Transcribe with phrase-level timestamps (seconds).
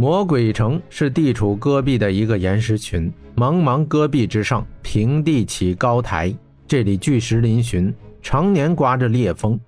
[0.00, 6.34] 魔鬼城是地处戈壁的一个岩石群，茫茫戈壁之上，平地起高台，
[6.66, 7.92] 这里巨石嶙峋，
[8.22, 9.60] 常年刮着烈风，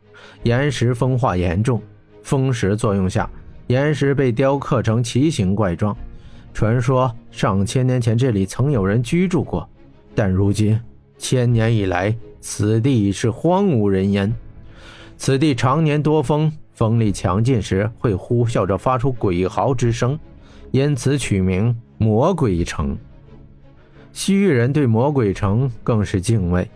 [0.45, 1.83] 岩石风化严重。
[2.23, 3.29] 风蚀作用下，
[3.67, 5.95] 岩石被雕刻成奇形怪状。
[6.55, 9.69] 传说上千年前这里曾有人居住过，
[10.15, 10.81] 但如今
[11.19, 14.33] 千年以来，此地已是荒无人烟。
[15.19, 16.51] 此地常年多风。
[16.83, 20.19] 风力强劲时会呼啸着发出鬼嚎之声，
[20.73, 22.99] 因此取名魔鬼城。
[24.13, 26.69] 西域人对魔鬼城更是敬畏，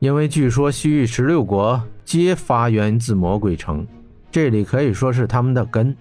[0.00, 3.86] 因为据说西域十六国皆发源自魔鬼城，
[4.30, 5.96] 这里可以说是他们的根。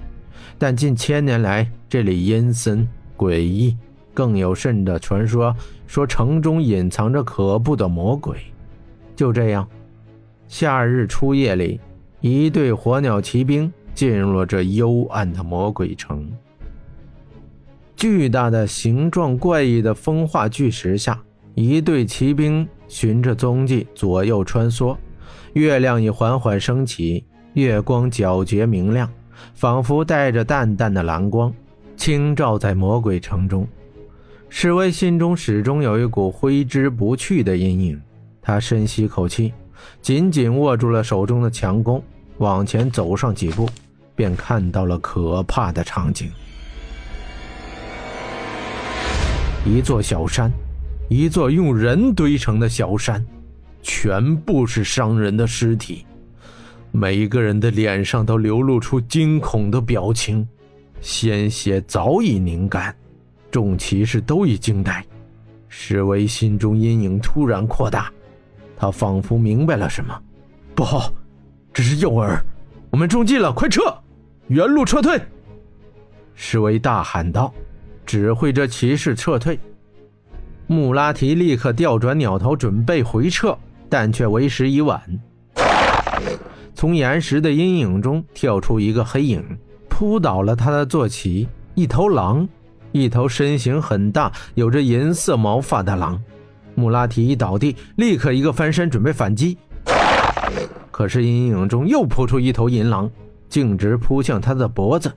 [0.58, 2.86] 但近千年来，这里阴森
[3.16, 3.78] 诡异，
[4.14, 5.56] 更有甚的传说
[5.88, 8.38] 说城中隐藏着可怖的魔鬼。
[9.16, 9.66] 就这样，
[10.50, 11.80] 夏日初夜里。
[12.22, 16.30] 一队火鸟骑兵进入了这幽暗的魔鬼城。
[17.96, 21.22] 巨大的、形状怪异的风化巨石下，
[21.54, 24.96] 一队骑兵循着踪迹左右穿梭。
[25.54, 29.10] 月亮已缓缓升起，月光皎洁明亮，
[29.54, 31.54] 仿佛带着淡淡的蓝光，
[31.96, 33.66] 倾照在魔鬼城中。
[34.50, 38.02] 史威心中始终有一股挥之不去的阴影。
[38.42, 39.54] 他深吸口气，
[40.02, 42.04] 紧紧握住了手中的强弓。
[42.40, 43.70] 往前走上几步，
[44.14, 46.30] 便看到了可怕的场景：
[49.66, 50.52] 一座小山，
[51.10, 53.26] 一座用人堆成的小山，
[53.82, 56.06] 全部是伤人的尸体，
[56.92, 60.46] 每一个人的脸上都流露出惊恐的表情，
[61.00, 62.94] 鲜血早已凝干，
[63.50, 65.02] 众骑士都已惊呆。
[65.70, 68.12] 史威心中阴影突然扩大，
[68.78, 70.18] 他仿佛明白了什么，
[70.74, 71.12] 不好！
[71.74, 72.40] 这是诱饵，
[72.90, 73.82] 我们中计了，快撤，
[74.48, 75.20] 原路撤退！
[76.34, 77.54] 施威大喊道，
[78.06, 79.60] 指挥着骑士撤退。
[80.68, 83.58] 穆拉提立刻调转鸟头，准备回撤，
[83.90, 85.02] 但却为时已晚。
[86.74, 89.44] 从岩石的阴影中跳出一个黑影，
[89.90, 92.48] 扑倒了他的坐骑——一头狼，
[92.92, 96.22] 一头身形很大、有着银色毛发的狼。
[96.76, 99.58] 穆拉提一倒地，立刻一个翻身，准备反击。
[100.92, 103.10] 可是阴影中又扑出一头银狼，
[103.50, 105.12] 径直扑向他的脖子。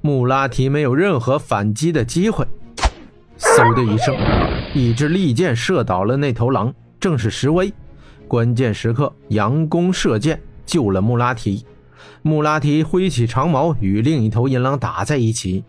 [0.00, 2.46] 穆拉提没有任何反击的机会，
[3.38, 4.14] 嗖的一声，
[4.74, 7.72] 一支利箭射倒了那头狼，正是石威。
[8.26, 11.64] 关键时刻，佯攻射箭救了穆拉提。
[12.22, 15.64] 穆拉提挥起长矛与另一头银狼打在一起，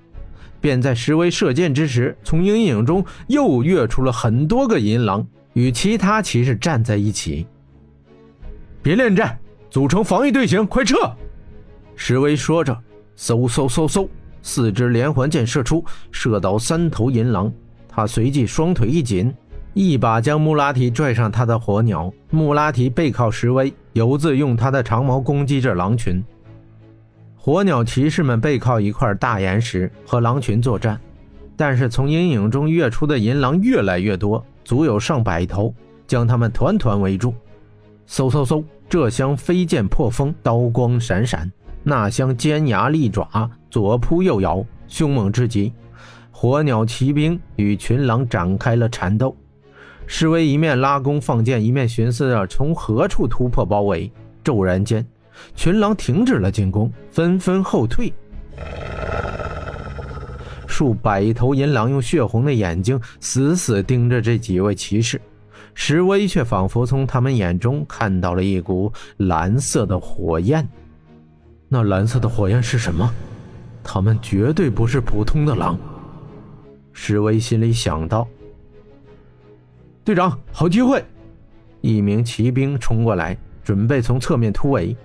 [0.62, 7.46] 便在石威射箭之时，从阴影中又跃出了很多个银狼，与其他骑士站在一起。
[8.82, 9.38] 别恋战，
[9.70, 10.96] 组成防御队形，快撤！
[11.96, 12.74] 石威说着，
[13.18, 14.08] 嗖嗖嗖嗖，
[14.42, 17.52] 四支连环箭射出，射倒三头银狼。
[17.88, 19.34] 他随即双腿一紧，
[19.74, 22.12] 一把将穆拉提拽上他的火鸟。
[22.30, 26.24] 穆拉提背靠石威，游自用他的长矛攻击着狼群。
[27.42, 31.00] 火鸟骑士们背靠一块大岩石和狼群作战，
[31.56, 35.74] 但是从阴影中跃出的银狼越来越多，足有上百头，
[36.06, 37.34] 将他们团团围住。
[38.10, 38.62] 嗖嗖嗖！
[38.90, 41.50] 这厢飞剑破风，刀光闪闪；
[41.82, 45.72] 那厢尖牙利爪，左扑右咬，凶猛之极。
[46.32, 49.34] 火鸟骑兵与群狼展开了缠斗。
[50.08, 54.12] 施威一面拉弓放箭，一面寻思着从何处突破包围。
[54.44, 55.06] 骤然间，
[55.56, 58.14] 群狼停止了进攻，纷纷后退。
[60.68, 65.20] 数百头银狼用血红的眼睛死死盯着这几位骑士。
[65.74, 70.68] 石威却仿佛从他们眼中看到了一股蓝色的火焰。
[71.68, 73.10] 那蓝色的火焰是什么？
[73.84, 75.78] 他们绝对不是普通的狼。
[76.92, 78.28] 石威心里想到。
[80.04, 81.04] 队长，好机会！
[81.82, 84.96] 一名骑兵冲过来，准备从侧面突围。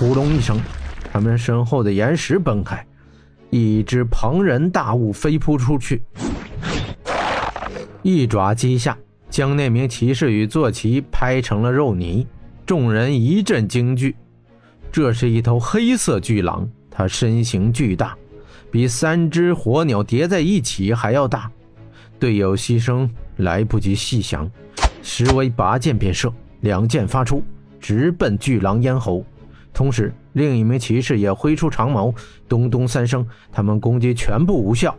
[0.00, 0.58] 呼隆一声，
[1.12, 2.82] 他们身后的岩石崩开，
[3.50, 6.00] 一只庞然大物飞扑出去。
[8.00, 8.96] 一爪击下，
[9.28, 12.26] 将那名骑士与坐骑拍成了肉泥。
[12.64, 14.16] 众人一阵惊惧。
[14.90, 18.16] 这是一头黑色巨狼，它身形巨大，
[18.70, 21.50] 比三只火鸟叠在一起还要大。
[22.18, 24.50] 队友牺牲来不及细想，
[25.02, 27.44] 石威拔剑便射，两箭发出，
[27.78, 29.22] 直奔巨狼咽喉。
[29.72, 32.12] 同时，另一名骑士也挥出长矛，
[32.48, 34.94] 咚咚三声，他们攻击全部无效，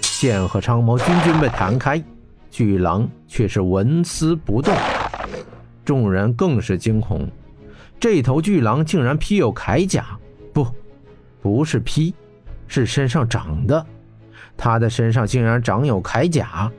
[0.00, 2.02] 剑和长矛均均被弹开。
[2.50, 4.74] 巨狼却是纹丝不动，
[5.84, 7.28] 众人更是惊恐。
[8.00, 10.18] 这头巨狼竟然披有铠甲，
[10.52, 10.66] 不，
[11.40, 12.14] 不是披，
[12.66, 13.86] 是身上长的。
[14.56, 16.72] 他的身上竟然长有铠甲，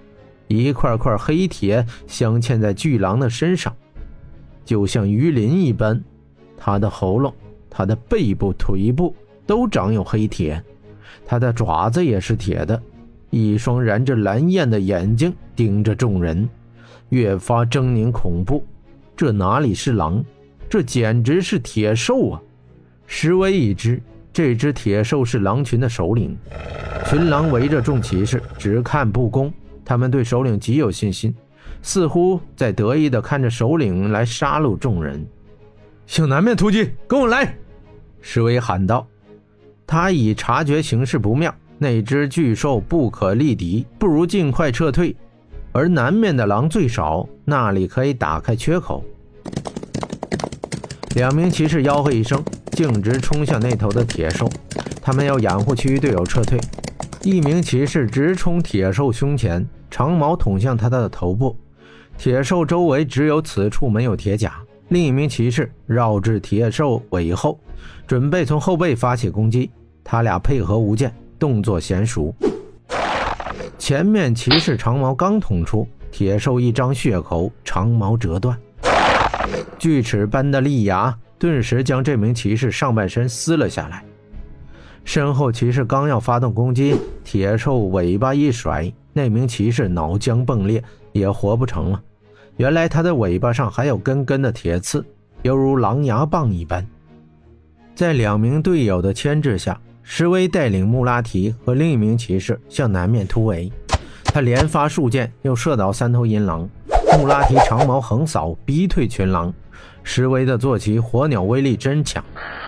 [0.48, 3.74] 一块块黑铁镶嵌在巨狼的身上，
[4.66, 6.04] 就像鱼鳞一般。
[6.62, 7.34] 他的喉咙、
[7.70, 9.16] 他的背部、腿部
[9.48, 10.62] 都长有黑铁，
[11.26, 12.80] 他的爪子也是铁的。
[13.30, 16.50] 一双燃着蓝焰的眼睛盯着众人，
[17.10, 18.62] 越发狰狞恐怖。
[19.16, 20.22] 这哪里是狼？
[20.70, 22.42] 这简直是铁兽啊！
[23.08, 24.02] 石威已知，
[24.34, 26.38] 这只铁兽是狼群的首领。
[27.08, 29.52] 群狼围着众骑士，只看不攻。
[29.86, 31.34] 他们对首领极有信心，
[31.82, 35.26] 似乎在得意地看着首领来杀戮众人。
[36.10, 37.56] 向南面突击，跟我来！
[38.20, 39.06] 石威喊道。
[39.86, 45.16] 他已察觉形势不妙，那只巨兽不可力敌，不如尽快撤退。
[45.72, 49.06] 而南面的狼最少，那里可以打开缺口。
[51.14, 54.50] 两名骑士吆喝一声，径直冲向那头的铁兽。
[55.04, 56.60] 他们要掩护其余队友撤退。
[57.22, 61.56] 一名骑士直冲铁兽胸前，长矛捅向他的头部。
[62.18, 64.60] 铁兽周围只有此处没有铁甲。
[64.90, 67.60] 另一名骑士绕至铁兽尾后，
[68.08, 69.70] 准备从后背发起攻击。
[70.04, 72.34] 他俩配合无间，动作娴熟。
[73.78, 78.58] 前面骑士长矛刚捅出，铁兽一张血口，长矛折断，
[79.78, 84.04] 锯齿般的利牙顿时将这名骑士上半身撕了下来。
[85.06, 92.02] 身后骑士刚要发动攻击，铁兽尾巴一甩，那名骑士脑浆迸裂，也活不成了。
[92.60, 95.02] 原来他的尾巴上还有根根的铁刺，
[95.44, 96.86] 犹如狼牙棒一般。
[97.96, 103.72] 在两名队友的牵制下，石威带领穆拉提和另一名骑士向南面突围。
[104.26, 106.68] 他连发数箭，又射倒三头银狼。
[107.18, 109.54] 穆拉提长矛横扫，逼退群狼。
[110.04, 112.22] 石威的坐骑火鸟威力真强，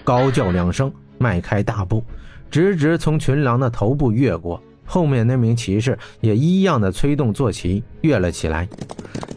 [0.05, 2.01] 高叫两声，迈开大步。
[2.49, 8.69] 直直从群狼的头部越过，后面那名骑士也一样的催动坐骑跃了起来。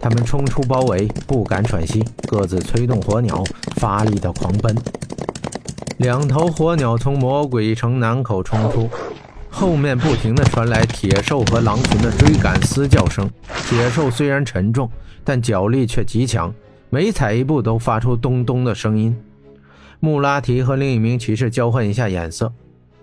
[0.05, 3.43] 他们冲出包围，不敢喘息，各自催动火鸟，
[3.77, 4.77] 发力的狂奔。
[5.97, 8.87] 两头火鸟从魔鬼城南口冲出，
[9.49, 13.27] 后面不停的传来铁兽和狼群的追赶嘶叫声。
[13.67, 14.91] 铁兽虽然沉重，
[15.25, 16.53] 但脚力却极强，
[16.91, 19.17] 每踩一步都发出咚咚的声音。
[20.01, 22.53] 穆拉提和另一名骑士交换一下眼色。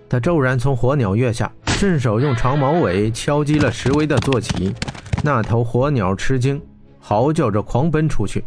[0.07, 4.75] 他骤然从火鸟跃下，顺手用长矛尾敲击了石威的坐骑。
[5.23, 6.61] 那头火鸟吃惊，
[7.01, 8.45] 嚎叫着狂奔出去。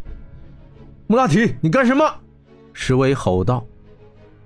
[1.08, 2.02] 穆拉提，你干什么？
[2.72, 3.62] 石威吼道：“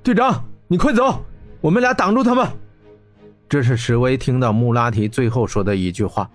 [0.02, 1.22] 队长，你快走，
[1.60, 2.48] 我们俩挡住他们。”
[3.48, 6.28] 这是石威听到穆拉提最后说的一句话。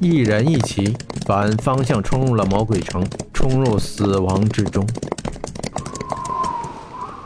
[0.00, 0.94] 一人一骑
[1.26, 4.86] 反方向冲入了魔鬼城，冲入死亡之中。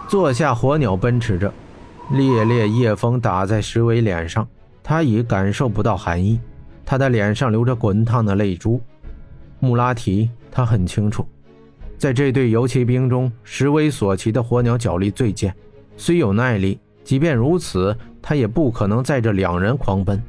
[0.08, 1.52] 坐下火鸟奔驰着。
[2.10, 4.46] 烈烈夜风打在石伟脸上，
[4.82, 6.38] 他已感受不到寒意。
[6.84, 8.80] 他的脸上流着滚烫的泪珠。
[9.62, 11.24] 穆拉提，他很清楚，
[11.96, 15.54] 在这队游骑兵中，石威所骑的火鸟脚力最健，
[15.96, 20.20] 虽有耐力，即便如此，他也不可能载着两人狂奔。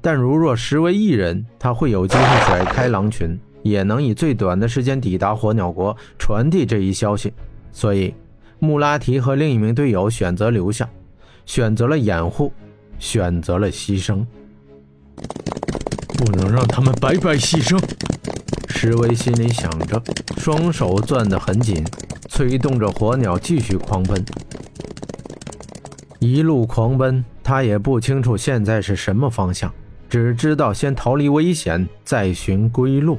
[0.00, 7.32] 但如若石威一人，他会有机会甩开狼群，也能以最短的时间抵达火鸟国，传递这一消息。
[7.72, 8.14] 所以。
[8.60, 10.88] 穆拉提和另一名队友选择留下，
[11.44, 12.50] 选择了掩护，
[12.98, 14.24] 选择了牺牲。
[16.16, 17.78] 不能让他们白白牺牲。
[18.76, 20.02] 石威心里想着，
[20.36, 21.82] 双手攥得很紧，
[22.28, 24.22] 催动着火鸟继续狂奔。
[26.18, 29.72] 一路狂奔，他也不清楚现在是什么方向，
[30.10, 33.18] 只知道先逃离危险，再寻归路。